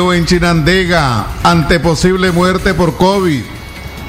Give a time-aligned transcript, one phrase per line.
[0.00, 3.42] En Chinandega ante posible muerte por COVID.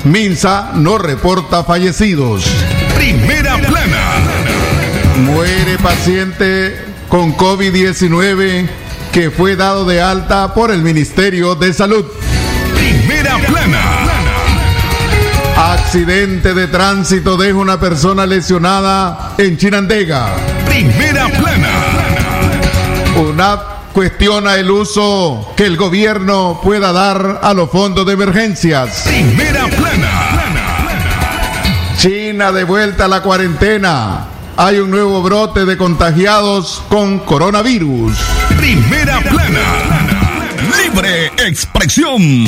[0.05, 2.45] Minsa no reporta fallecidos.
[2.95, 4.13] Primera plana.
[5.17, 8.69] Muere paciente con COVID-19
[9.11, 12.05] que fue dado de alta por el Ministerio de Salud.
[12.73, 13.81] Primera plana.
[15.57, 20.35] Accidente de tránsito deja una persona lesionada en Chinandega.
[20.65, 21.69] Primera plana.
[23.17, 29.03] UNAP cuestiona el uso que el gobierno pueda dar a los fondos de emergencias.
[29.05, 30.31] Primera plana.
[31.97, 34.25] China de vuelta a la cuarentena.
[34.57, 38.17] Hay un nuevo brote de contagiados con coronavirus.
[38.57, 40.49] Primera plana.
[40.83, 42.47] Libre expresión.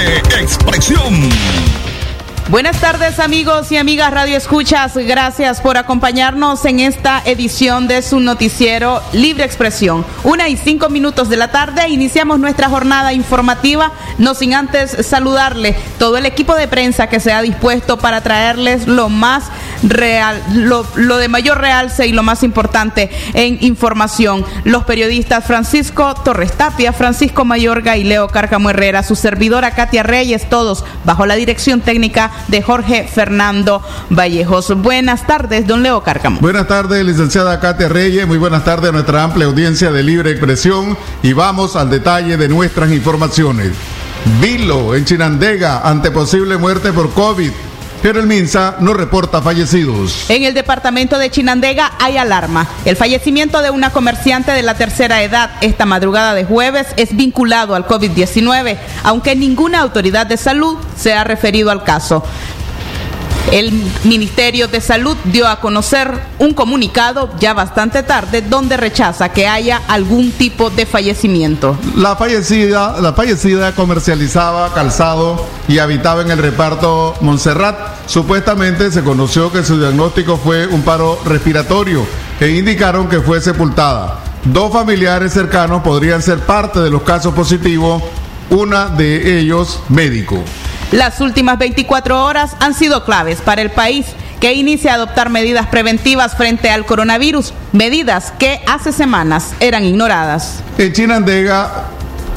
[0.00, 1.28] Expresión.
[2.48, 8.18] Buenas tardes amigos y amigas Radio Escuchas, gracias por acompañarnos en esta edición de su
[8.18, 10.04] noticiero Libre Expresión.
[10.24, 15.76] Una y cinco minutos de la tarde iniciamos nuestra jornada informativa, no sin antes saludarle
[15.98, 19.44] todo el equipo de prensa que se ha dispuesto para traerles lo más
[19.82, 24.44] real, lo, lo de mayor realce y lo más importante en información.
[24.64, 30.48] Los periodistas Francisco Torres Tapia, Francisco Mayorga y Leo Cárcamo Herrera, su servidora Katia Reyes,
[30.48, 34.76] todos bajo la dirección técnica de Jorge Fernando Vallejos.
[34.80, 36.40] Buenas tardes, don Leo Cárcamo.
[36.40, 38.26] Buenas tardes, licenciada Katia Reyes.
[38.26, 40.96] Muy buenas tardes a nuestra amplia audiencia de libre expresión.
[41.22, 43.72] Y vamos al detalle de nuestras informaciones.
[44.40, 47.50] Vilo en Chinandega ante posible muerte por COVID.
[48.02, 50.30] Pero el MINSA no reporta fallecidos.
[50.30, 52.66] En el departamento de Chinandega hay alarma.
[52.84, 57.74] El fallecimiento de una comerciante de la tercera edad esta madrugada de jueves es vinculado
[57.74, 62.24] al COVID-19, aunque ninguna autoridad de salud se ha referido al caso.
[63.52, 63.72] El
[64.04, 69.82] Ministerio de Salud dio a conocer un comunicado ya bastante tarde donde rechaza que haya
[69.88, 71.76] algún tipo de fallecimiento.
[71.96, 77.76] La fallecida, la fallecida comercializaba calzado y habitaba en el reparto Montserrat.
[78.06, 82.06] Supuestamente se conoció que su diagnóstico fue un paro respiratorio
[82.38, 84.20] e indicaron que fue sepultada.
[84.44, 88.02] Dos familiares cercanos podrían ser parte de los casos positivos,
[88.48, 90.42] una de ellos médico.
[90.92, 94.06] Las últimas 24 horas han sido claves para el país
[94.40, 100.64] que inicia a adoptar medidas preventivas frente al coronavirus, medidas que hace semanas eran ignoradas.
[100.78, 101.84] En Chinandega,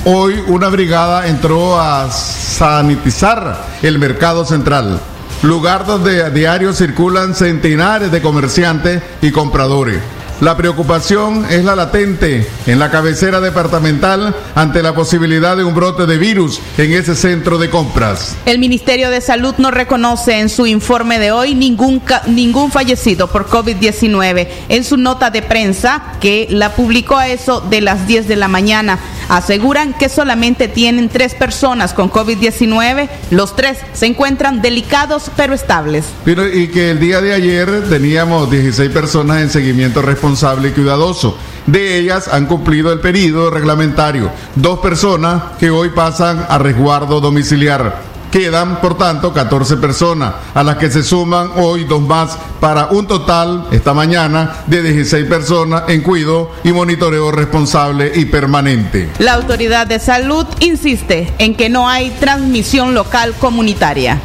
[0.05, 4.99] hoy una brigada entró a sanitizar el mercado central,
[5.41, 9.99] lugar donde a diario circulan centenares de comerciantes y compradores.
[10.43, 16.05] La preocupación es la latente en la cabecera departamental ante la posibilidad de un brote
[16.05, 18.35] de virus en ese centro de compras.
[18.45, 23.47] El Ministerio de Salud no reconoce en su informe de hoy ningún, ningún fallecido por
[23.47, 24.49] COVID-19.
[24.67, 28.49] En su nota de prensa, que la publicó a eso de las 10 de la
[28.49, 28.99] mañana,
[29.33, 33.09] aseguran que solamente tienen tres personas con COVID-19.
[33.31, 36.05] Los tres se encuentran delicados pero estables.
[36.25, 41.35] Y que el día de ayer teníamos 16 personas en seguimiento responsable y cuidadoso.
[41.65, 44.29] De ellas han cumplido el periodo reglamentario.
[44.55, 48.12] Dos personas que hoy pasan a resguardo domiciliar.
[48.33, 53.05] Quedan, por tanto, 14 personas, a las que se suman hoy dos más, para un
[53.05, 59.11] total, esta mañana, de 16 personas en cuidado y monitoreo responsable y permanente.
[59.19, 64.19] La autoridad de salud insiste en que no hay transmisión local comunitaria.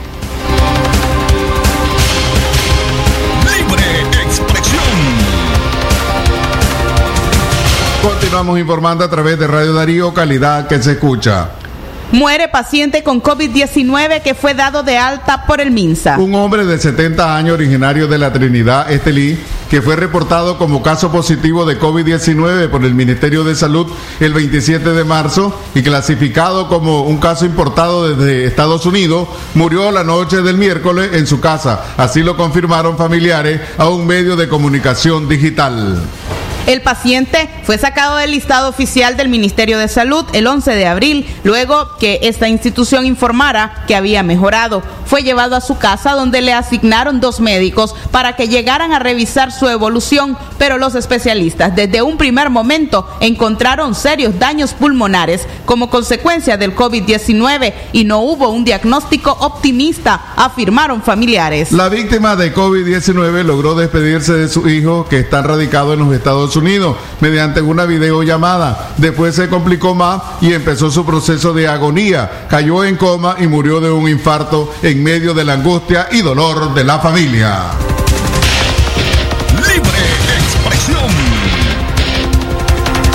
[8.03, 11.51] Continuamos informando a través de Radio Darío, calidad que se escucha.
[12.11, 16.19] Muere paciente con COVID-19 que fue dado de alta por el MINSA.
[16.19, 19.39] Un hombre de 70 años, originario de la Trinidad, Estelí,
[19.69, 23.87] que fue reportado como caso positivo de COVID-19 por el Ministerio de Salud
[24.21, 30.03] el 27 de marzo y clasificado como un caso importado desde Estados Unidos, murió la
[30.03, 31.85] noche del miércoles en su casa.
[31.99, 36.03] Así lo confirmaron familiares a un medio de comunicación digital.
[36.69, 41.27] El paciente fue sacado del listado oficial del Ministerio de Salud el 11 de abril,
[41.43, 44.83] luego que esta institución informara que había mejorado.
[45.07, 49.51] Fue llevado a su casa donde le asignaron dos médicos para que llegaran a revisar
[49.51, 56.59] su evolución, pero los especialistas desde un primer momento encontraron serios daños pulmonares como consecuencia
[56.59, 61.73] del COVID-19 y no hubo un diagnóstico optimista, afirmaron familiares.
[61.73, 66.57] La víctima de COVID-19 logró despedirse de su hijo que está radicado en los Estados
[66.57, 66.58] Unidos
[67.21, 68.91] mediante una videollamada.
[68.97, 72.47] Después se complicó más y empezó su proceso de agonía.
[72.49, 76.75] Cayó en coma y murió de un infarto en medio de la angustia y dolor
[76.75, 77.57] de la familia.
[79.55, 79.99] Libre
[80.39, 81.39] expresión.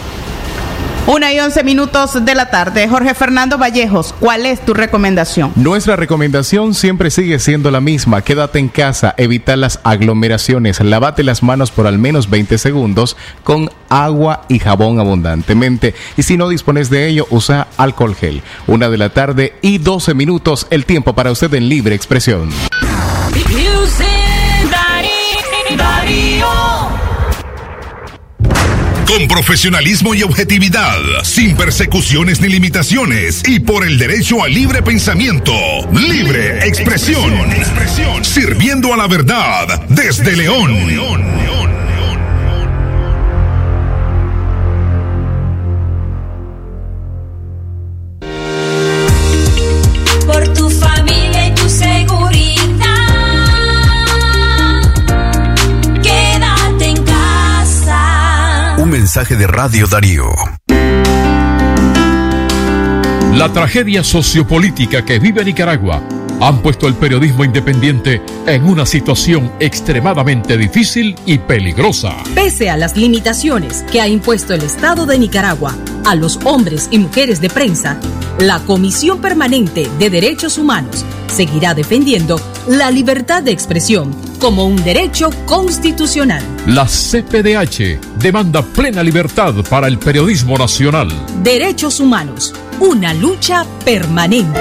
[1.10, 2.88] Una y once minutos de la tarde.
[2.88, 5.52] Jorge Fernando Vallejos, ¿cuál es tu recomendación?
[5.56, 8.22] Nuestra recomendación siempre sigue siendo la misma.
[8.22, 13.72] Quédate en casa, evita las aglomeraciones, lavate las manos por al menos 20 segundos con
[13.90, 15.96] agua y jabón abundantemente.
[16.16, 18.44] Y si no dispones de ello, usa alcohol gel.
[18.68, 22.52] Una de la tarde y 12 minutos, el tiempo para usted en libre expresión.
[29.10, 35.52] Con profesionalismo y objetividad, sin persecuciones ni limitaciones y por el derecho al libre pensamiento,
[35.92, 37.34] libre expresión,
[38.24, 41.59] sirviendo a la verdad desde León.
[59.20, 60.30] Mensaje de Radio Darío.
[63.34, 66.02] La tragedia sociopolítica que vive Nicaragua
[66.40, 72.16] han puesto el periodismo independiente en una situación extremadamente difícil y peligrosa.
[72.34, 77.00] Pese a las limitaciones que ha impuesto el Estado de Nicaragua a los hombres y
[77.00, 78.00] mujeres de prensa,
[78.40, 85.30] la Comisión Permanente de Derechos Humanos seguirá defendiendo la libertad de expresión como un derecho
[85.46, 86.44] constitucional.
[86.66, 91.10] La CPDH demanda plena libertad para el periodismo nacional.
[91.44, 94.60] Derechos humanos, una lucha permanente.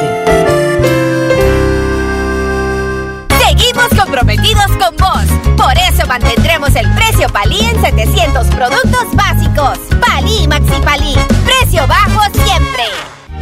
[3.40, 5.56] Seguimos comprometidos con vos.
[5.56, 9.78] Por eso mantendremos el precio Palí en 700 productos básicos.
[10.00, 11.14] Palí Maxi Palí.
[11.44, 13.17] Precio bajo siempre.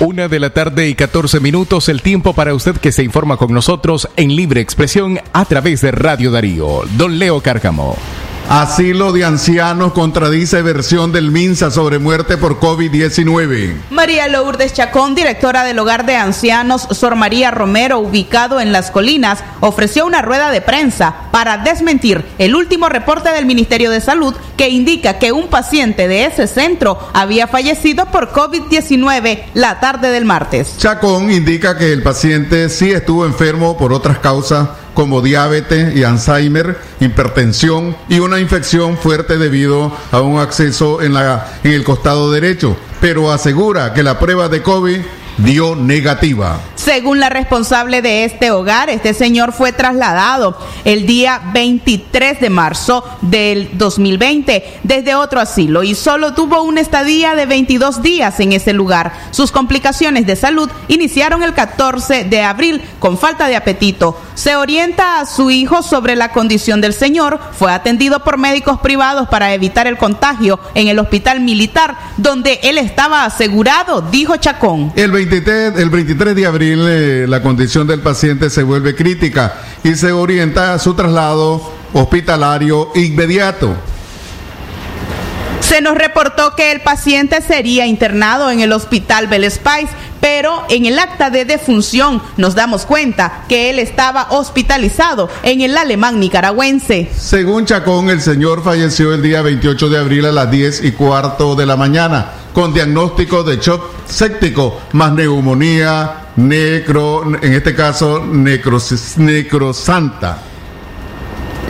[0.00, 3.52] Una de la tarde y 14 minutos, el tiempo para usted que se informa con
[3.52, 6.84] nosotros en libre expresión a través de Radio Darío.
[6.96, 7.98] Don Leo Cárcamo.
[8.50, 13.76] Asilo de ancianos contradice versión del MINSA sobre muerte por COVID-19.
[13.90, 19.38] María Lourdes Chacón, directora del Hogar de Ancianos Sor María Romero, ubicado en Las Colinas,
[19.60, 24.68] ofreció una rueda de prensa para desmentir el último reporte del Ministerio de Salud que
[24.68, 30.74] indica que un paciente de ese centro había fallecido por COVID-19 la tarde del martes.
[30.76, 36.78] Chacón indica que el paciente sí estuvo enfermo por otras causas como diabetes y Alzheimer,
[37.00, 42.76] hipertensión y una infección fuerte debido a un acceso en, la, en el costado derecho,
[43.00, 44.98] pero asegura que la prueba de COVID
[45.44, 46.60] dio negativa.
[46.74, 53.04] Según la responsable de este hogar, este señor fue trasladado el día 23 de marzo
[53.20, 58.72] del 2020 desde otro asilo y solo tuvo una estadía de 22 días en ese
[58.72, 59.12] lugar.
[59.30, 64.18] Sus complicaciones de salud iniciaron el 14 de abril con falta de apetito.
[64.34, 67.38] Se orienta a su hijo sobre la condición del señor.
[67.52, 72.78] Fue atendido por médicos privados para evitar el contagio en el hospital militar donde él
[72.78, 74.92] estaba asegurado, dijo Chacón.
[74.96, 79.94] El 23, el 23 de abril eh, la condición del paciente se vuelve crítica y
[79.94, 83.76] se orienta a su traslado hospitalario inmediato.
[85.60, 89.88] Se nos reportó que el paciente sería internado en el hospital Belespais,
[90.20, 95.76] pero en el acta de defunción nos damos cuenta que él estaba hospitalizado en el
[95.76, 97.08] alemán nicaragüense.
[97.16, 101.54] Según Chacón, el señor falleció el día 28 de abril a las 10 y cuarto
[101.54, 109.18] de la mañana con diagnóstico de shock séptico más neumonía, necro, en este caso necros,
[109.18, 110.42] necrosanta.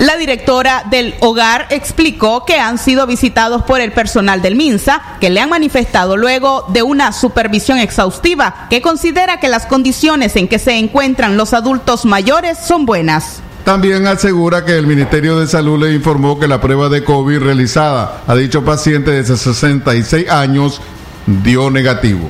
[0.01, 5.29] La directora del hogar explicó que han sido visitados por el personal del MINSA, que
[5.29, 10.59] le han manifestado luego de una supervisión exhaustiva que considera que las condiciones en que
[10.59, 13.43] se encuentran los adultos mayores son buenas.
[13.65, 18.23] También asegura que el Ministerio de Salud le informó que la prueba de COVID realizada
[18.27, 20.81] a dicho paciente de 66 años
[21.27, 22.29] dio negativo.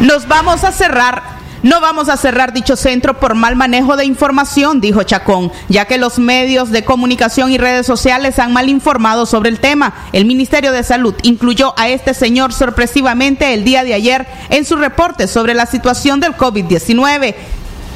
[0.00, 4.80] Nos vamos a cerrar no vamos a cerrar dicho centro por mal manejo de información,
[4.80, 9.48] dijo Chacón, ya que los medios de comunicación y redes sociales han mal informado sobre
[9.48, 9.94] el tema.
[10.12, 14.74] El Ministerio de Salud incluyó a este señor sorpresivamente el día de ayer en su
[14.74, 17.36] reporte sobre la situación del COVID-19.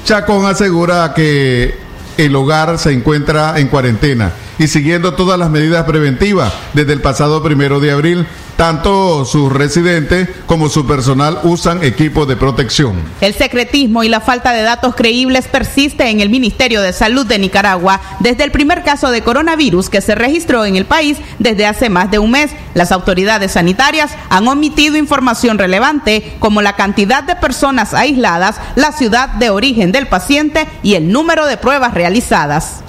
[0.06, 1.74] Chacón asegura que
[2.16, 7.42] el hogar se encuentra en cuarentena y siguiendo todas las medidas preventivas desde el pasado
[7.42, 8.26] primero de abril.
[8.56, 12.94] Tanto sus residentes como su personal usan equipos de protección.
[13.20, 17.38] El secretismo y la falta de datos creíbles persiste en el Ministerio de Salud de
[17.38, 21.90] Nicaragua desde el primer caso de coronavirus que se registró en el país desde hace
[21.90, 22.50] más de un mes.
[22.72, 29.28] Las autoridades sanitarias han omitido información relevante como la cantidad de personas aisladas, la ciudad
[29.34, 32.80] de origen del paciente y el número de pruebas realizadas.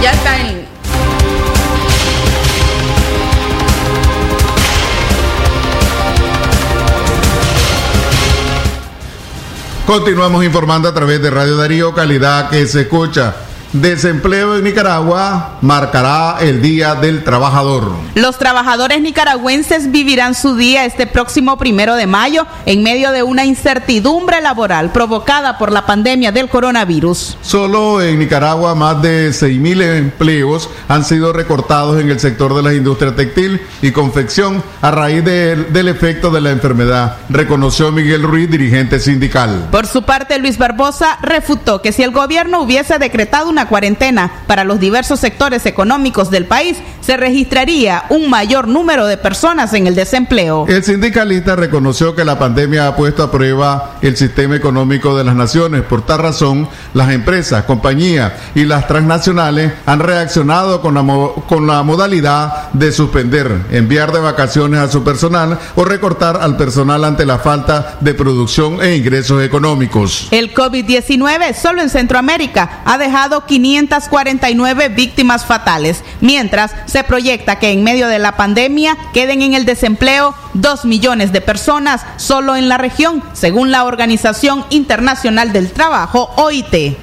[0.00, 0.51] Ya está en
[9.92, 13.51] Continuamos informando a través de Radio Darío, calidad que se escucha.
[13.72, 17.90] Desempleo en Nicaragua marcará el Día del Trabajador.
[18.14, 23.46] Los trabajadores nicaragüenses vivirán su día este próximo primero de mayo en medio de una
[23.46, 27.38] incertidumbre laboral provocada por la pandemia del coronavirus.
[27.40, 32.74] Solo en Nicaragua más de 6.000 empleos han sido recortados en el sector de la
[32.74, 38.50] industria textil y confección a raíz de- del efecto de la enfermedad, reconoció Miguel Ruiz,
[38.50, 39.68] dirigente sindical.
[39.70, 44.64] Por su parte, Luis Barbosa refutó que si el gobierno hubiese decretado una cuarentena para
[44.64, 49.94] los diversos sectores económicos del país, se registraría un mayor número de personas en el
[49.94, 50.66] desempleo.
[50.68, 55.34] El sindicalista reconoció que la pandemia ha puesto a prueba el sistema económico de las
[55.34, 55.82] naciones.
[55.82, 61.02] Por tal razón, las empresas, compañías y las transnacionales han reaccionado con la,
[61.48, 67.04] con la modalidad de suspender, enviar de vacaciones a su personal o recortar al personal
[67.04, 70.28] ante la falta de producción e ingresos económicos.
[70.30, 77.84] El COVID-19 solo en Centroamérica ha dejado 549 víctimas fatales, mientras se proyecta que en
[77.84, 82.78] medio de la pandemia queden en el desempleo 2 millones de personas solo en la
[82.78, 86.96] región, según la Organización Internacional del Trabajo, OIT.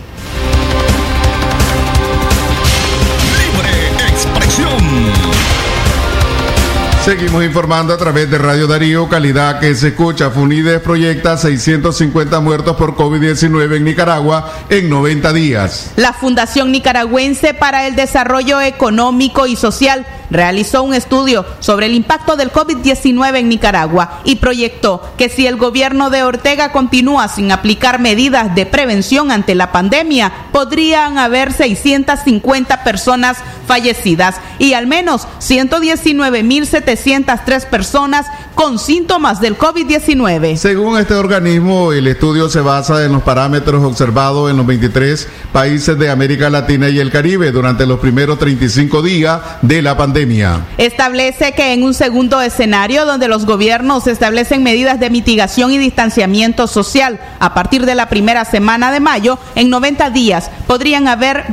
[7.04, 10.30] Seguimos informando a través de Radio Darío, calidad que se escucha.
[10.30, 15.94] Funides proyecta 650 muertos por COVID-19 en Nicaragua en 90 días.
[15.96, 22.36] La Fundación Nicaragüense para el Desarrollo Económico y Social realizó un estudio sobre el impacto
[22.36, 28.00] del COVID-19 en Nicaragua y proyectó que si el gobierno de Ortega continúa sin aplicar
[28.00, 33.38] medidas de prevención ante la pandemia, podrían haber 650 personas
[33.70, 40.56] fallecidas y al menos 119.703 personas con síntomas del COVID-19.
[40.56, 46.00] Según este organismo, el estudio se basa en los parámetros observados en los 23 países
[46.00, 50.66] de América Latina y el Caribe durante los primeros 35 días de la pandemia.
[50.80, 56.66] Establece que en un segundo escenario donde los gobiernos establecen medidas de mitigación y distanciamiento
[56.66, 61.46] social a partir de la primera semana de mayo, en 90 días podrían haber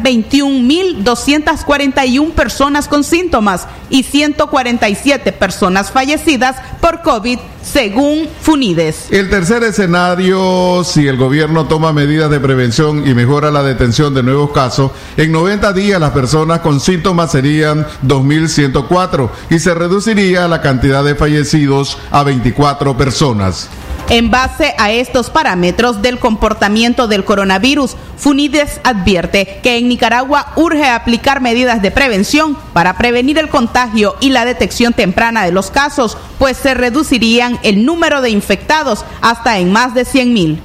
[2.07, 7.39] 21.241 personas con síntomas y 147 personas fallecidas por COVID
[7.73, 9.07] según Funides.
[9.11, 14.23] El tercer escenario, si el gobierno toma medidas de prevención y mejora la detención de
[14.23, 20.63] nuevos casos, en 90 días las personas con síntomas serían 2.104 y se reduciría la
[20.63, 23.69] cantidad de fallecidos a 24 personas.
[24.09, 30.89] En base a estos parámetros del comportamiento del coronavirus, Funides advierte que en Nicaragua urge
[30.89, 36.17] aplicar medidas de prevención para prevenir el contagio y la detección temprana de los casos,
[36.39, 40.63] pues se reducirían el número de infectados hasta en más de 100 mil.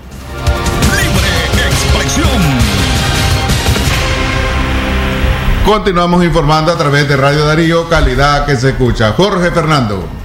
[5.66, 9.14] Continuamos informando a través de Radio Darío, calidad que se escucha.
[9.14, 10.21] Jorge Fernando.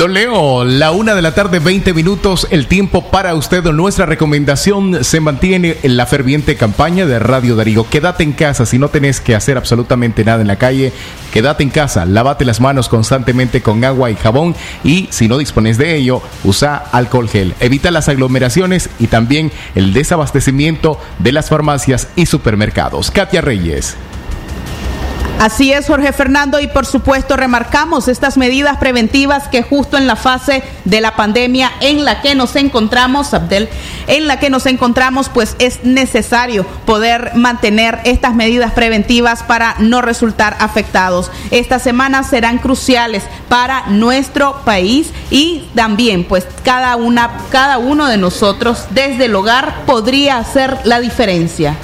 [0.00, 3.62] Don Leo, la una de la tarde, 20 minutos, el tiempo para usted.
[3.64, 7.86] Nuestra recomendación se mantiene en la ferviente campaña de Radio Darío.
[7.86, 10.94] Quédate en casa si no tenés que hacer absolutamente nada en la calle.
[11.34, 15.76] Quédate en casa, lávate las manos constantemente con agua y jabón y si no dispones
[15.76, 17.52] de ello, usa alcohol gel.
[17.60, 23.10] Evita las aglomeraciones y también el desabastecimiento de las farmacias y supermercados.
[23.10, 23.98] Katia Reyes.
[25.40, 30.14] Así es, Jorge Fernando, y por supuesto remarcamos estas medidas preventivas que justo en la
[30.14, 33.70] fase de la pandemia en la que nos encontramos, Abdel,
[34.06, 40.02] en la que nos encontramos, pues es necesario poder mantener estas medidas preventivas para no
[40.02, 41.30] resultar afectados.
[41.50, 48.18] Estas semanas serán cruciales para nuestro país y también, pues cada una, cada uno de
[48.18, 51.78] nosotros desde el hogar podría hacer la diferencia.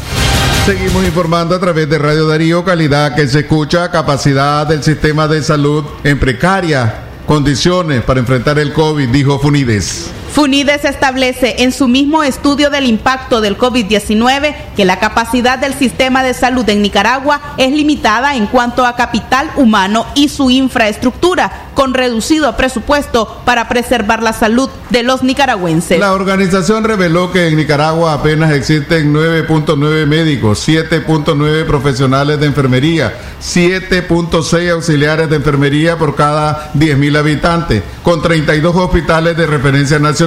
[0.66, 5.40] Seguimos informando a través de Radio Darío, calidad que se escucha, capacidad del sistema de
[5.40, 10.10] salud en precaria condiciones para enfrentar el COVID, dijo Funides.
[10.36, 16.22] Funides establece en su mismo estudio del impacto del COVID-19 que la capacidad del sistema
[16.22, 21.94] de salud en Nicaragua es limitada en cuanto a capital humano y su infraestructura, con
[21.94, 25.98] reducido presupuesto para preservar la salud de los nicaragüenses.
[25.98, 34.70] La organización reveló que en Nicaragua apenas existen 9.9 médicos, 7.9 profesionales de enfermería, 7.6
[34.70, 40.25] auxiliares de enfermería por cada 10.000 habitantes, con 32 hospitales de referencia nacional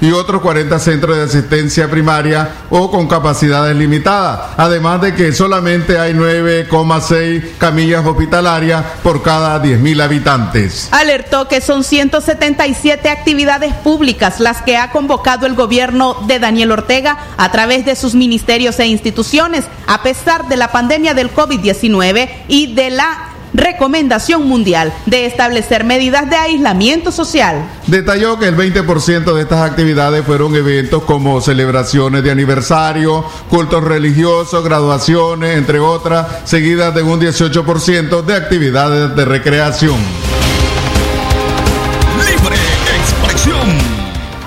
[0.00, 4.40] y otros 40 centros de asistencia primaria o con capacidades limitadas.
[4.56, 10.88] Además de que solamente hay 9,6 camillas hospitalarias por cada 10.000 habitantes.
[10.90, 17.18] Alertó que son 177 actividades públicas las que ha convocado el gobierno de Daniel Ortega
[17.36, 22.74] a través de sus ministerios e instituciones, a pesar de la pandemia del COVID-19 y
[22.74, 23.27] de la
[23.58, 27.68] recomendación mundial de establecer medidas de aislamiento social.
[27.86, 34.64] Detalló que el 20% de estas actividades fueron eventos como celebraciones de aniversario, cultos religiosos,
[34.64, 40.37] graduaciones, entre otras, seguidas de un 18% de actividades de recreación.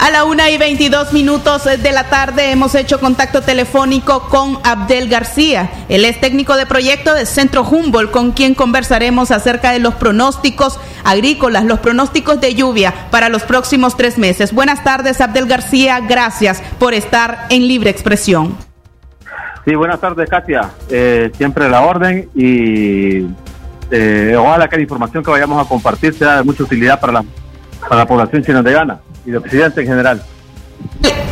[0.02, 5.08] A la una y 22 minutos de la tarde hemos hecho contacto telefónico con Abdel
[5.08, 5.70] García.
[5.90, 10.80] Él es técnico de proyecto del Centro Humboldt, con quien conversaremos acerca de los pronósticos
[11.04, 14.54] agrícolas, los pronósticos de lluvia para los próximos tres meses.
[14.54, 16.00] Buenas tardes, Abdel García.
[16.00, 18.58] Gracias por estar en Libre Expresión.
[19.66, 20.72] Sí, buenas tardes, Katia.
[20.90, 23.28] Eh, siempre la orden y
[23.92, 27.24] eh, ojalá que la información que vayamos a compartir sea de mucha utilidad para la,
[27.82, 30.24] para la población china de Gana y de Occidente en general.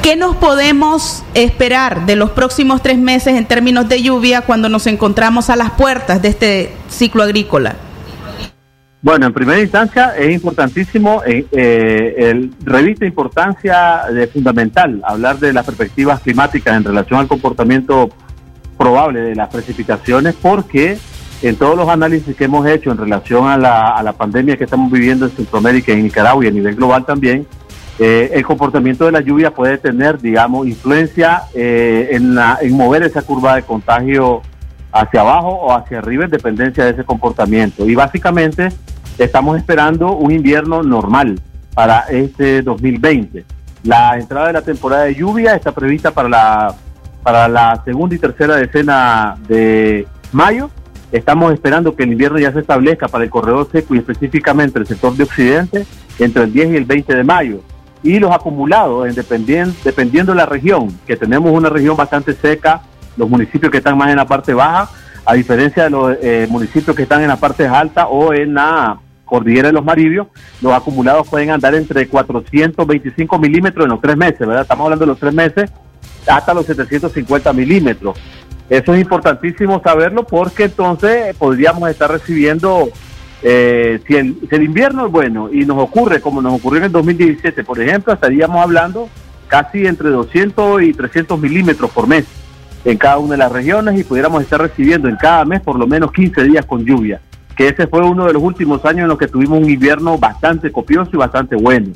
[0.02, 4.88] ¿Qué nos podemos esperar de los próximos tres meses en términos de lluvia cuando nos
[4.88, 7.76] encontramos a las puertas de este ciclo agrícola?
[9.02, 15.54] Bueno, en primera instancia es importantísimo, eh, eh, el reviste importancia de fundamental hablar de
[15.54, 18.10] las perspectivas climáticas en relación al comportamiento
[18.78, 20.98] probable de las precipitaciones porque
[21.42, 24.66] en todos los análisis que hemos hecho en relación a la, a la pandemia que
[24.66, 27.48] estamos viviendo en Centroamérica y en Nicaragua y a nivel global también,
[28.00, 33.04] eh, el comportamiento de la lluvia puede tener, digamos, influencia eh, en, la- en mover
[33.04, 34.42] esa curva de contagio
[34.92, 37.88] hacia abajo o hacia arriba en dependencia de ese comportamiento.
[37.88, 38.70] Y básicamente
[39.18, 41.40] estamos esperando un invierno normal
[41.74, 43.44] para este 2020.
[43.84, 46.76] La entrada de la temporada de lluvia está prevista para la,
[47.24, 50.70] para la segunda y tercera decena de mayo.
[51.12, 54.86] Estamos esperando que el invierno ya se establezca para el corredor seco y específicamente el
[54.88, 55.86] sector de Occidente
[56.20, 57.62] entre el 10 y el 20 de mayo.
[58.04, 62.82] Y los acumulados, en dependien- dependiendo de la región, que tenemos una región bastante seca,
[63.18, 64.90] los municipios que están más en la parte baja,
[65.26, 68.98] a diferencia de los eh, municipios que están en la parte alta o en la
[69.26, 70.28] cordillera de los Maribios,
[70.62, 74.62] los acumulados pueden andar entre 425 milímetros en los tres meses, ¿verdad?
[74.64, 75.70] Estamos hablando de los tres meses
[76.28, 78.18] hasta los 750 milímetros.
[78.70, 82.90] Eso es importantísimo saberlo porque entonces podríamos estar recibiendo,
[83.42, 87.64] eh, si, el, invierno es bueno y nos ocurre como nos ocurrió en el 2017,
[87.64, 89.10] por ejemplo, estaríamos hablando
[89.48, 92.26] casi entre 200 y 300 milímetros por mes
[92.86, 95.88] en cada una de las regiones y pudiéramos estar recibiendo en cada mes por lo
[95.88, 97.22] menos 15 días con lluvia,
[97.56, 100.72] que ese fue uno de los últimos años en los que tuvimos un invierno bastante
[100.72, 101.94] copioso y bastante bueno.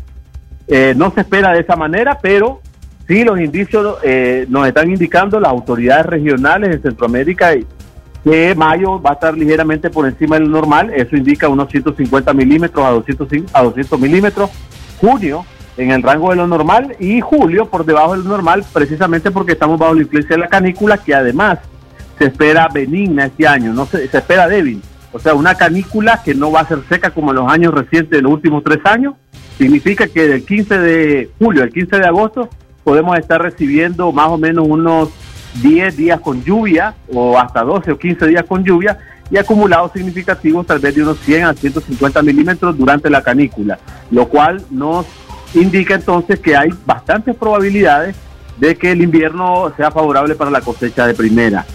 [0.67, 2.61] Eh, no se espera de esa manera, pero
[3.05, 7.65] sí los indicios eh, nos están indicando las autoridades regionales de Centroamérica y
[8.23, 12.85] que mayo va a estar ligeramente por encima del normal, eso indica unos 150 milímetros
[12.85, 14.49] a 200, a 200 milímetros,
[14.99, 19.31] junio en el rango de lo normal y julio por debajo de lo normal, precisamente
[19.31, 21.59] porque estamos bajo la influencia de la canícula, que además
[22.17, 24.81] se espera benigna este año, no se, se espera débil,
[25.11, 28.11] o sea, una canícula que no va a ser seca como en los años recientes
[28.11, 29.15] de los últimos tres años,
[29.57, 32.49] significa que del 15 de julio al 15 de agosto
[32.83, 35.09] podemos estar recibiendo más o menos unos
[35.55, 38.97] 10 días con lluvia o hasta 12 o 15 días con lluvia
[39.29, 43.79] y acumulados significativos tal vez de unos 100 a 150 milímetros durante la canícula,
[44.11, 45.05] lo cual nos
[45.53, 48.15] indica entonces que hay bastantes probabilidades
[48.57, 51.65] de que el invierno sea favorable para la cosecha de primera.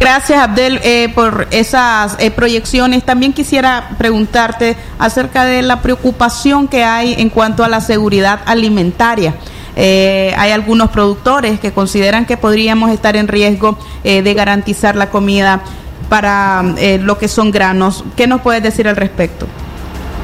[0.00, 3.02] Gracias, Abdel, eh, por esas eh, proyecciones.
[3.04, 9.34] También quisiera preguntarte acerca de la preocupación que hay en cuanto a la seguridad alimentaria.
[9.80, 15.08] Eh, hay algunos productores que consideran que podríamos estar en riesgo eh, de garantizar la
[15.08, 15.62] comida
[16.08, 18.04] para eh, lo que son granos.
[18.16, 19.46] ¿Qué nos puedes decir al respecto?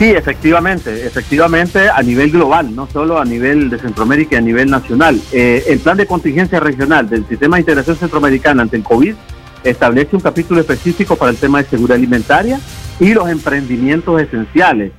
[0.01, 4.69] Sí, efectivamente, efectivamente a nivel global, no solo a nivel de Centroamérica y a nivel
[4.69, 5.21] nacional.
[5.31, 9.15] El plan de contingencia regional del Sistema de Integración Centroamericana ante el COVID
[9.63, 12.59] establece un capítulo específico para el tema de seguridad alimentaria
[12.99, 14.91] y los emprendimientos esenciales.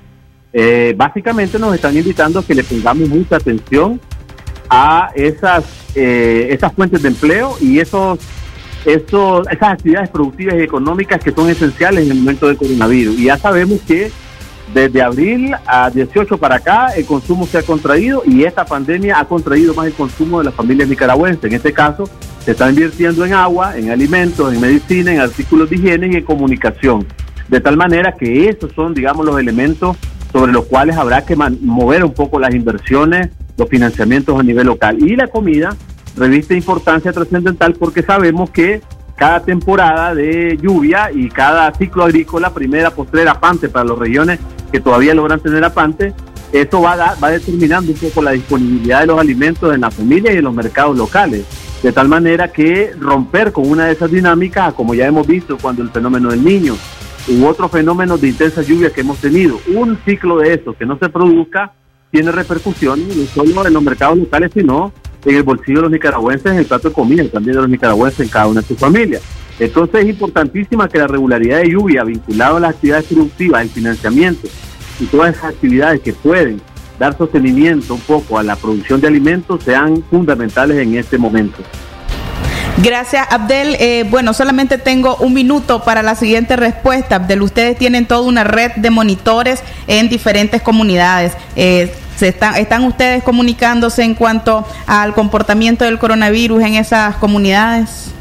[0.95, 3.99] Básicamente nos están invitando a que le pongamos mucha atención
[4.69, 5.63] a esas,
[5.95, 8.19] eh, esas fuentes de empleo y esos,
[8.85, 13.17] esos, esas actividades productivas y económicas que son esenciales en el momento del coronavirus.
[13.19, 14.11] Y ya sabemos que
[14.73, 19.25] desde abril a 18 para acá el consumo se ha contraído y esta pandemia ha
[19.25, 21.43] contraído más el consumo de las familias nicaragüenses.
[21.43, 22.09] En este caso,
[22.43, 26.23] se está invirtiendo en agua, en alimentos, en medicina, en artículos de higiene y en
[26.23, 27.05] comunicación.
[27.47, 29.97] De tal manera que esos son, digamos, los elementos
[30.31, 34.97] sobre los cuales habrá que mover un poco las inversiones, los financiamientos a nivel local.
[35.01, 35.75] Y la comida
[36.15, 38.81] reviste importancia trascendental porque sabemos que
[39.15, 44.39] cada temporada de lluvia y cada ciclo agrícola, primera, postrera, apante para las regiones
[44.71, 46.13] que todavía logran tener apante,
[46.51, 49.91] eso va, a dar- va determinando un poco la disponibilidad de los alimentos en la
[49.91, 51.45] familia y en los mercados locales.
[51.81, 55.81] De tal manera que romper con una de esas dinámicas, como ya hemos visto cuando
[55.81, 56.75] el fenómeno del niño
[57.27, 60.97] u otros fenómenos de intensa lluvia que hemos tenido, un ciclo de esos que no
[60.97, 61.73] se produzca,
[62.15, 64.93] tiene repercusiones no solo en los mercados locales, sino
[65.25, 68.21] en el bolsillo de los nicaragüenses, en el plato de comida, también de los nicaragüenses
[68.21, 69.21] en cada una de sus familias.
[69.59, 74.47] Entonces es importantísima que la regularidad de lluvia vinculada a las actividades productivas, el financiamiento
[75.01, 76.61] y todas esas actividades que pueden
[76.97, 81.57] dar sostenimiento un poco a la producción de alimentos sean fundamentales en este momento.
[82.77, 83.75] Gracias, Abdel.
[83.79, 87.15] Eh, bueno, solamente tengo un minuto para la siguiente respuesta.
[87.15, 91.33] Abdel, ustedes tienen toda una red de monitores en diferentes comunidades.
[91.57, 98.11] Eh, se están, ¿Están ustedes comunicándose en cuanto al comportamiento del coronavirus en esas comunidades?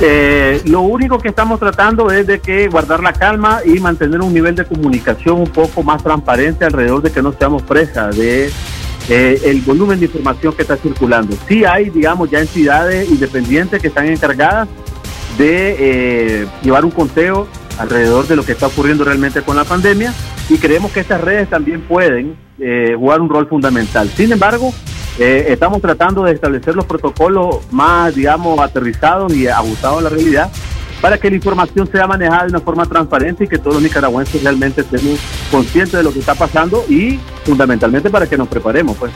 [0.00, 4.34] Eh, lo único que estamos tratando es de que guardar la calma y mantener un
[4.34, 8.50] nivel de comunicación un poco más transparente alrededor de que no seamos presas de
[9.08, 11.36] eh, el volumen de información que está circulando.
[11.46, 14.68] Sí hay, digamos, ya entidades independientes que están encargadas
[15.38, 17.46] de eh, llevar un conteo
[17.78, 20.12] alrededor de lo que está ocurriendo realmente con la pandemia
[20.48, 24.08] y creemos que estas redes también pueden eh, jugar un rol fundamental.
[24.10, 24.72] Sin embargo,
[25.18, 30.50] eh, estamos tratando de establecer los protocolos más, digamos, aterrizados y ajustados a la realidad
[31.00, 34.42] para que la información sea manejada de una forma transparente y que todos los nicaragüenses
[34.42, 35.18] realmente estemos
[35.50, 38.96] conscientes de lo que está pasando y fundamentalmente para que nos preparemos.
[38.96, 39.12] Pues.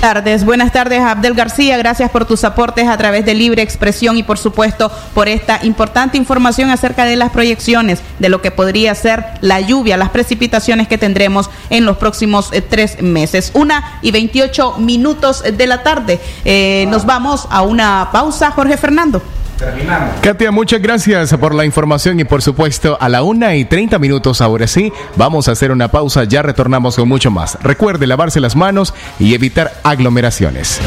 [0.00, 4.22] Tardes, buenas tardes Abdel García, gracias por tus aportes a través de Libre Expresión y
[4.22, 9.26] por supuesto por esta importante información acerca de las proyecciones de lo que podría ser
[9.42, 13.50] la lluvia, las precipitaciones que tendremos en los próximos eh, tres meses.
[13.52, 16.18] Una y 28 minutos de la tarde.
[16.46, 19.20] Eh, nos vamos a una pausa, Jorge Fernando.
[19.60, 20.20] Terminamos.
[20.22, 24.40] Katia, muchas gracias por la información y por supuesto a la una y 30 minutos
[24.40, 27.58] ahora sí, vamos a hacer una pausa, ya retornamos con mucho más.
[27.62, 30.80] Recuerde lavarse las manos y evitar aglomeraciones.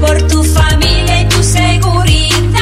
[0.00, 2.60] Por tu familia y tu seguridad.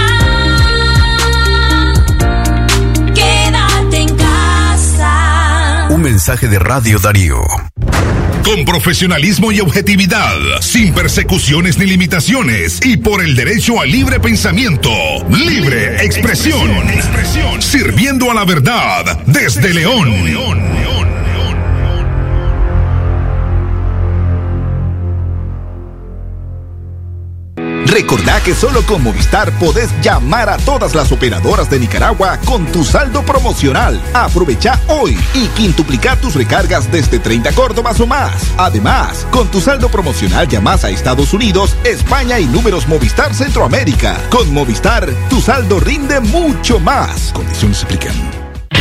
[3.14, 5.88] Quédate en casa.
[5.90, 7.42] Un mensaje de Radio Darío.
[8.44, 14.90] Con profesionalismo y objetividad, sin persecuciones ni limitaciones y por el derecho al libre pensamiento,
[15.30, 16.70] libre expresión,
[17.60, 20.93] sirviendo a la verdad desde León.
[27.94, 32.82] Recordá que solo con Movistar podés llamar a todas las operadoras de Nicaragua con tu
[32.82, 34.02] saldo promocional.
[34.12, 38.50] Aprovecha hoy y quintuplica tus recargas desde 30 Córdobas o más.
[38.56, 44.20] Además, con tu saldo promocional llamas a Estados Unidos, España y números Movistar Centroamérica.
[44.28, 47.30] Con Movistar, tu saldo rinde mucho más.
[47.32, 48.43] Condiciones aplican.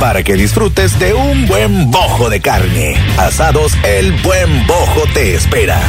[0.00, 2.96] para que disfrutes de un buen bojo de carne.
[3.16, 5.80] Asados El Buen Bojo te espera.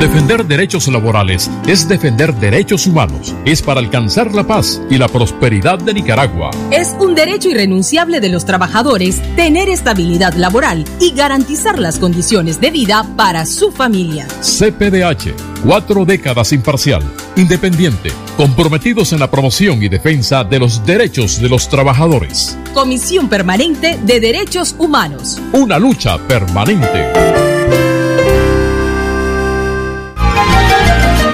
[0.00, 5.78] Defender derechos laborales es defender derechos humanos, es para alcanzar la paz y la prosperidad
[5.78, 6.50] de Nicaragua.
[6.70, 12.70] Es un derecho irrenunciable de los trabajadores tener estabilidad laboral y garantizar las condiciones de
[12.70, 14.26] vida para su familia.
[14.40, 17.02] CPDH, cuatro décadas imparcial,
[17.36, 22.58] independiente, comprometidos en la promoción y defensa de los derechos de los trabajadores.
[22.74, 25.40] Comisión Permanente de Derechos Humanos.
[25.52, 27.49] Una lucha permanente.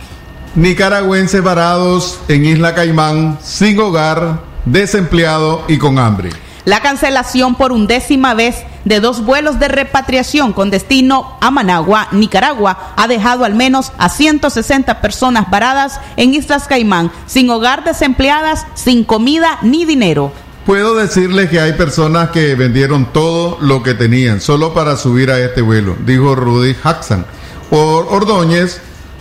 [0.54, 6.30] Nicaragüenses varados en Isla Caimán, sin hogar, desempleado y con hambre.
[6.64, 12.92] La cancelación por undécima vez de dos vuelos de repatriación con destino a Managua, Nicaragua,
[12.96, 19.04] ha dejado al menos a 160 personas varadas en Islas Caimán, sin hogar, desempleadas, sin
[19.04, 20.32] comida ni dinero.
[20.66, 25.38] Puedo decirles que hay personas que vendieron todo lo que tenían solo para subir a
[25.38, 27.24] este vuelo, dijo Rudy Haxan.
[27.70, 28.78] Or Ordóñez,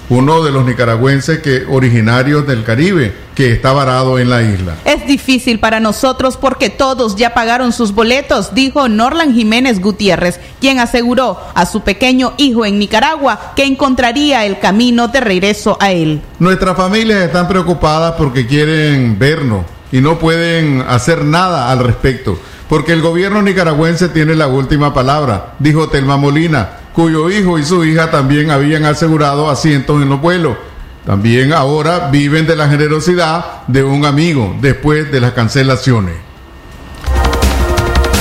[0.09, 4.75] uno de los nicaragüenses que originarios del Caribe, que está varado en la isla.
[4.83, 10.79] Es difícil para nosotros porque todos ya pagaron sus boletos, dijo Norlan Jiménez Gutiérrez, quien
[10.79, 16.21] aseguró a su pequeño hijo en Nicaragua que encontraría el camino de regreso a él.
[16.37, 22.93] Nuestras familias están preocupadas porque quieren vernos y no pueden hacer nada al respecto, porque
[22.93, 28.11] el gobierno nicaragüense tiene la última palabra, dijo Telma Molina, cuyo hijo y su hija
[28.11, 30.57] también habían asegurado asientos en los vuelos.
[31.05, 36.15] También ahora viven de la generosidad de un amigo después de las cancelaciones.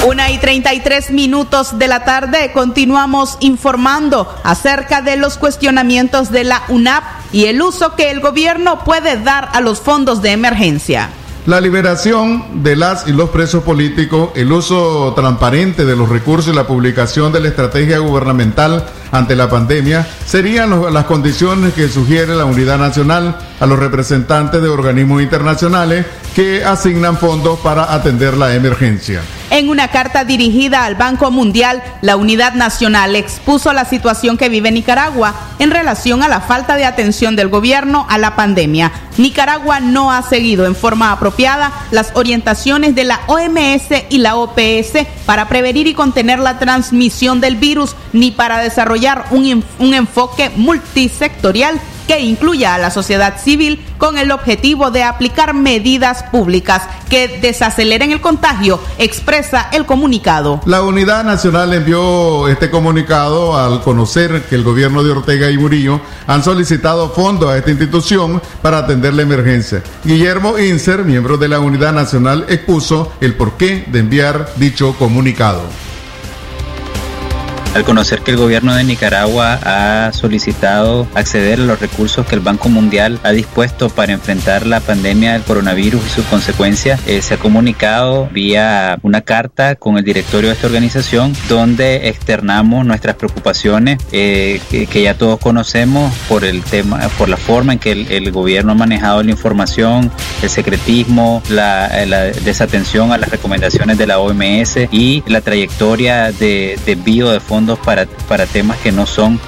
[0.06, 6.62] Una y 33 minutos de la tarde continuamos informando acerca de los cuestionamientos de la
[6.68, 11.10] UNAP y el uso que el gobierno puede dar a los fondos de emergencia.
[11.48, 16.54] La liberación de las y los presos políticos, el uso transparente de los recursos y
[16.54, 22.44] la publicación de la estrategia gubernamental ante la pandemia serían las condiciones que sugiere la
[22.44, 29.22] Unidad Nacional a los representantes de organismos internacionales que asignan fondos para atender la emergencia.
[29.50, 34.70] En una carta dirigida al Banco Mundial, la Unidad Nacional expuso la situación que vive
[34.70, 38.92] Nicaragua en relación a la falta de atención del gobierno a la pandemia.
[39.16, 45.06] Nicaragua no ha seguido en forma apropiada las orientaciones de la OMS y la OPS
[45.26, 51.80] para prevenir y contener la transmisión del virus ni para desarrollar un, un enfoque multisectorial
[52.08, 58.10] que incluya a la sociedad civil con el objetivo de aplicar medidas públicas que desaceleren
[58.10, 60.60] el contagio, expresa el comunicado.
[60.64, 66.00] La Unidad Nacional envió este comunicado al conocer que el gobierno de Ortega y Murillo
[66.26, 69.82] han solicitado fondos a esta institución para atender la emergencia.
[70.04, 75.60] Guillermo Inser, miembro de la Unidad Nacional, expuso el porqué de enviar dicho comunicado.
[77.78, 82.40] Al conocer que el gobierno de Nicaragua ha solicitado acceder a los recursos que el
[82.40, 87.34] Banco Mundial ha dispuesto para enfrentar la pandemia del coronavirus y sus consecuencias, eh, se
[87.34, 93.98] ha comunicado vía una carta con el directorio de esta organización donde externamos nuestras preocupaciones
[94.10, 98.72] eh, que, ya todos conocemos por el tema, por la forma en que el, gobierno
[98.72, 100.10] ha manejado la información,
[100.42, 106.76] el secretismo, la, la desatención a las recomendaciones de la OMS y la trayectoria de
[106.84, 109.40] desvío de fondos para, para temas que no son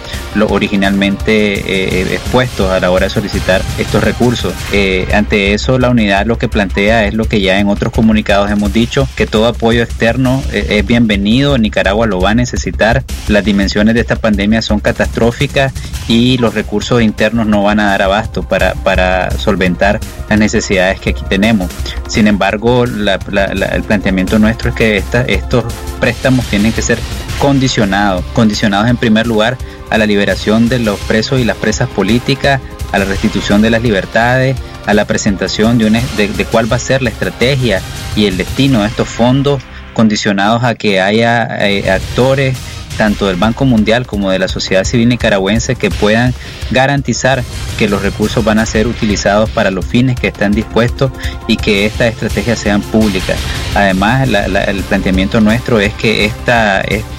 [0.48, 4.54] originalmente eh, expuestos a la hora de solicitar estos recursos.
[4.72, 8.50] Eh, ante eso, la unidad lo que plantea es lo que ya en otros comunicados
[8.50, 13.44] hemos dicho, que todo apoyo externo eh, es bienvenido, Nicaragua lo va a necesitar, las
[13.44, 15.72] dimensiones de esta pandemia son catastróficas
[16.08, 21.10] y los recursos internos no van a dar abasto para, para solventar las necesidades que
[21.10, 21.70] aquí tenemos.
[22.08, 25.64] Sin embargo, el planteamiento nuestro es que estos
[26.00, 26.98] préstamos tienen que ser
[27.38, 29.56] condicionados, condicionados en primer lugar
[29.90, 32.60] a la liberación de los presos y las presas políticas,
[32.92, 37.10] a la restitución de las libertades, a la presentación de, cuál va a ser la
[37.10, 37.80] estrategia
[38.16, 42.56] y el destino de estos fondos, condicionados a que haya eh, actores
[42.96, 46.34] tanto del Banco Mundial como de la sociedad civil nicaragüense que puedan
[46.70, 47.42] garantizar
[47.78, 51.10] que los recursos van a ser utilizados para los fines que están dispuestos
[51.46, 53.38] y que estas estrategias sean públicas.
[53.74, 56.30] Además, el planteamiento nuestro es que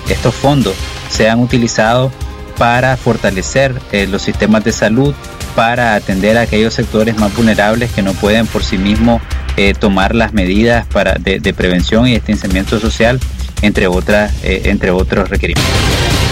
[0.08, 0.76] estos fondos
[1.10, 2.12] sean utilizados
[2.62, 5.16] para fortalecer eh, los sistemas de salud,
[5.56, 9.20] para atender a aquellos sectores más vulnerables que no pueden por sí mismos
[9.58, 13.20] eh, tomar las medidas para, de, de prevención y distanciamiento social,
[13.64, 16.31] entre, otras, eh, entre otros requerimientos.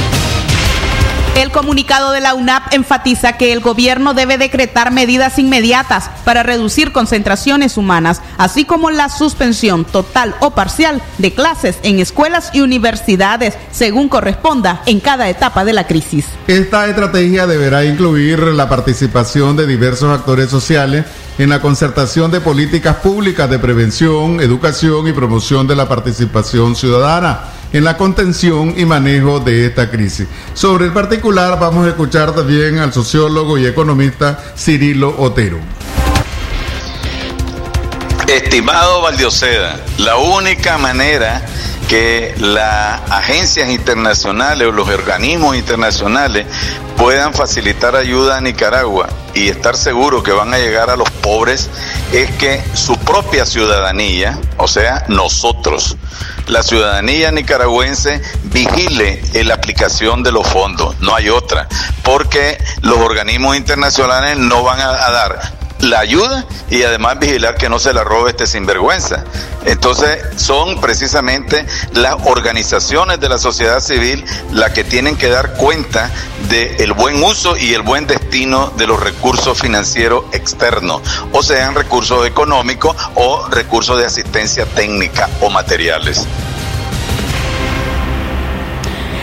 [1.35, 6.91] El comunicado de la UNAP enfatiza que el gobierno debe decretar medidas inmediatas para reducir
[6.91, 13.55] concentraciones humanas, así como la suspensión total o parcial de clases en escuelas y universidades,
[13.71, 16.25] según corresponda en cada etapa de la crisis.
[16.47, 21.05] Esta estrategia deberá incluir la participación de diversos actores sociales
[21.37, 27.58] en la concertación de políticas públicas de prevención, educación y promoción de la participación ciudadana
[27.73, 30.27] en la contención y manejo de esta crisis.
[30.53, 35.60] Sobre el particular vamos a escuchar también al sociólogo y economista Cirilo Otero.
[38.27, 41.43] Estimado Valdioseda, la única manera
[41.88, 46.45] que las agencias internacionales o los organismos internacionales
[46.95, 51.69] puedan facilitar ayuda a Nicaragua y estar seguros que van a llegar a los pobres
[52.11, 55.97] es que su propia ciudadanía, o sea, nosotros,
[56.47, 61.67] la ciudadanía nicaragüense vigile la aplicación de los fondos, no hay otra,
[62.03, 67.69] porque los organismos internacionales no van a, a dar la ayuda y además vigilar que
[67.69, 69.23] no se la robe este sinvergüenza.
[69.65, 76.12] Entonces son precisamente las organizaciones de la sociedad civil las que tienen que dar cuenta
[76.50, 81.02] del buen uso y el buen destino de los recursos financieros externos,
[81.32, 86.25] o sean recursos económicos o recursos de asistencia técnica o materiales.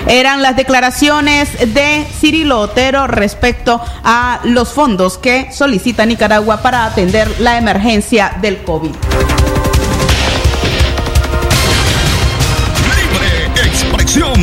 [0.07, 7.41] Eran las declaraciones de Cirilo Otero respecto a los fondos que solicita Nicaragua para atender
[7.41, 8.93] la emergencia del COVID.
[12.97, 14.35] Libre expresión.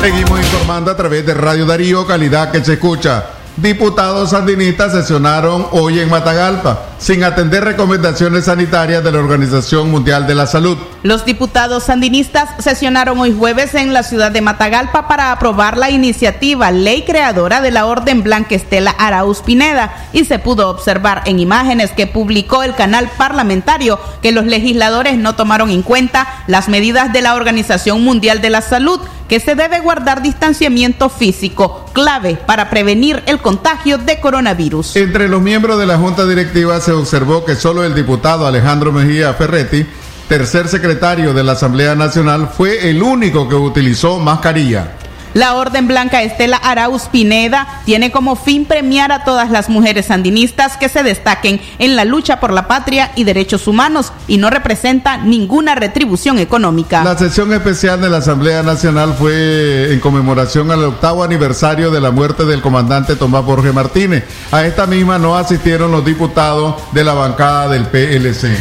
[0.00, 3.24] Seguimos informando a través de Radio Darío, calidad que se escucha.
[3.56, 10.34] Diputados sandinistas sesionaron hoy en Matagalpa, sin atender recomendaciones sanitarias de la Organización Mundial de
[10.34, 10.78] la Salud.
[11.02, 16.70] Los diputados sandinistas sesionaron hoy jueves en la ciudad de Matagalpa para aprobar la iniciativa
[16.70, 21.92] ley creadora de la Orden Blanca Estela Arauz Pineda y se pudo observar en imágenes
[21.92, 27.22] que publicó el canal parlamentario que los legisladores no tomaron en cuenta las medidas de
[27.22, 33.22] la Organización Mundial de la Salud que se debe guardar distanciamiento físico, clave para prevenir
[33.26, 34.96] el contagio de coronavirus.
[34.96, 39.34] Entre los miembros de la Junta Directiva se observó que solo el diputado Alejandro Mejía
[39.34, 39.84] Ferretti,
[40.28, 44.92] tercer secretario de la Asamblea Nacional, fue el único que utilizó mascarilla.
[45.36, 50.78] La Orden Blanca Estela Arauz Pineda tiene como fin premiar a todas las mujeres sandinistas
[50.78, 55.18] que se destaquen en la lucha por la patria y derechos humanos y no representa
[55.18, 57.04] ninguna retribución económica.
[57.04, 62.10] La sesión especial de la Asamblea Nacional fue en conmemoración al octavo aniversario de la
[62.10, 64.24] muerte del comandante Tomás Borges Martínez.
[64.52, 68.56] A esta misma no asistieron los diputados de la bancada del PLC.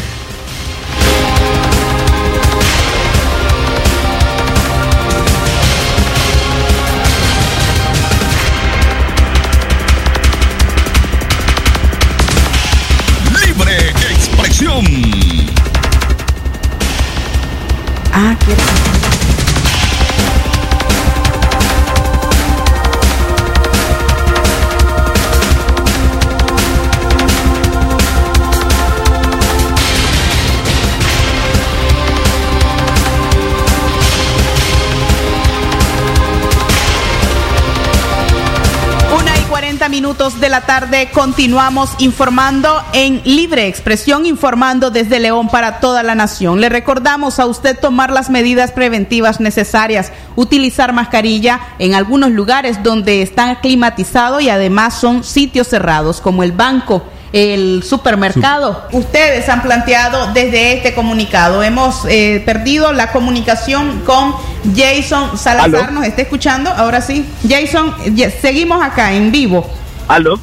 [18.17, 18.74] Ah, qué
[39.95, 46.15] minutos de la tarde continuamos informando en libre expresión, informando desde León para toda la
[46.15, 46.59] nación.
[46.59, 53.21] Le recordamos a usted tomar las medidas preventivas necesarias, utilizar mascarilla en algunos lugares donde
[53.21, 57.01] están climatizados y además son sitios cerrados como el banco.
[57.31, 58.87] El supermercado.
[58.93, 61.63] Ustedes han planteado desde este comunicado.
[61.63, 64.35] Hemos eh, perdido la comunicación con
[64.73, 65.89] Jason Salazar.
[65.89, 65.91] ¿Aló?
[65.91, 66.69] ¿Nos está escuchando?
[66.69, 67.25] Ahora sí.
[67.47, 67.93] Jason,
[68.41, 69.69] seguimos acá en vivo.
[70.07, 70.39] ¿Aló?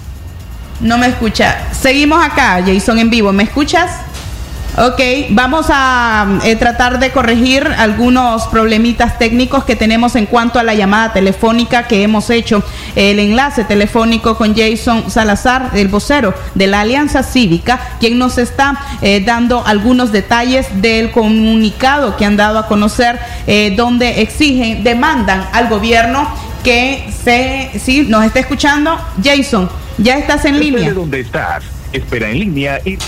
[0.81, 1.73] No me escucha.
[1.73, 3.33] Seguimos acá, Jason, en vivo.
[3.33, 3.91] ¿Me escuchas?
[4.79, 10.63] Ok, vamos a eh, tratar de corregir algunos problemitas técnicos que tenemos en cuanto a
[10.63, 12.65] la llamada telefónica que hemos hecho.
[12.97, 18.81] El enlace telefónico con Jason Salazar, el vocero de la Alianza Cívica, quien nos está
[19.03, 25.47] eh, dando algunos detalles del comunicado que han dado a conocer, eh, donde exigen, demandan
[25.53, 26.27] al gobierno
[26.63, 28.99] que se, sí, nos está escuchando.
[29.23, 30.93] Jason, ya estás en línea.
[30.93, 31.65] Dónde estás.
[31.93, 32.99] Espera en línea y...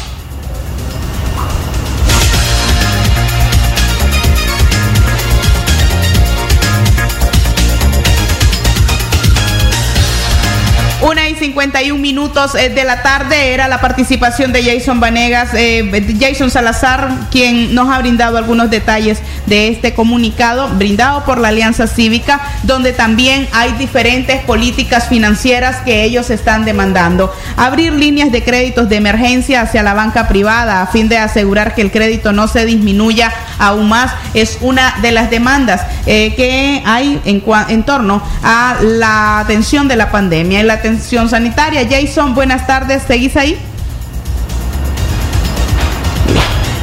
[11.44, 17.10] 51 minutos eh, de la tarde era la participación de Jason Vanegas, eh, Jason Salazar,
[17.30, 22.94] quien nos ha brindado algunos detalles de este comunicado brindado por la Alianza Cívica, donde
[22.94, 27.30] también hay diferentes políticas financieras que ellos están demandando.
[27.58, 31.82] Abrir líneas de créditos de emergencia hacia la banca privada a fin de asegurar que
[31.82, 37.20] el crédito no se disminuya aún más es una de las demandas eh, que hay
[37.26, 41.84] en, en torno a la atención de la pandemia y la atención sanitaria.
[41.90, 43.58] Jason, buenas tardes, ¿seguís ahí?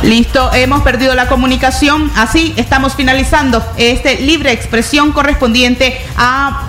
[0.03, 2.11] Listo, hemos perdido la comunicación.
[2.17, 6.63] Así estamos finalizando este libre expresión correspondiente a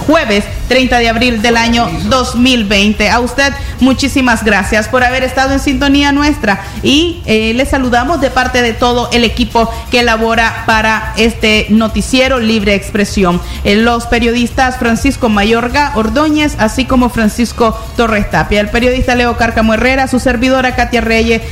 [0.00, 3.10] jueves 30 de abril del año 2020.
[3.10, 8.30] A usted muchísimas gracias por haber estado en sintonía nuestra y eh, le saludamos de
[8.30, 13.40] parte de todo el equipo que elabora para este noticiero libre expresión.
[13.64, 19.74] Eh, los periodistas Francisco Mayorga Ordóñez, así como Francisco Torres Tapia, el periodista Leo Cárcamo
[19.74, 21.42] Herrera, su servidora Katia Reyes,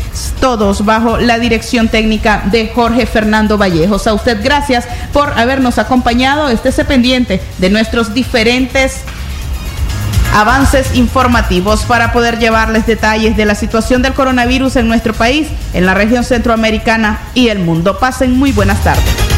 [0.41, 4.07] todos bajo la dirección técnica de Jorge Fernando Vallejos.
[4.07, 6.49] A usted gracias por habernos acompañado.
[6.49, 8.38] Estése pendiente de nuestros diferentes
[10.35, 15.87] avances informativos para poder llevarles detalles de la situación del coronavirus en nuestro país, en
[15.87, 17.99] la región centroamericana y el mundo.
[17.99, 19.38] Pasen muy buenas tardes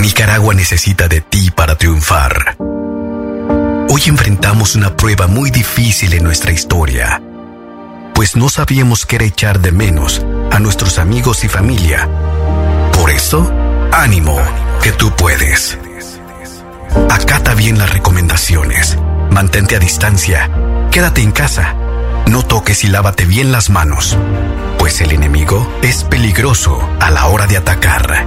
[0.00, 2.56] Nicaragua necesita de ti para triunfar.
[3.90, 7.20] Hoy enfrentamos una prueba muy difícil en nuestra historia,
[8.14, 12.08] pues no sabíamos qué era echar de menos a nuestros amigos y familia.
[12.92, 13.52] Por eso,
[13.92, 14.38] ánimo,
[14.82, 15.78] que tú puedes.
[17.10, 18.96] Acata bien las recomendaciones,
[19.30, 20.50] mantente a distancia,
[20.92, 21.74] quédate en casa,
[22.28, 24.16] no toques y lávate bien las manos,
[24.78, 28.26] pues el enemigo es peligroso a la hora de atacar.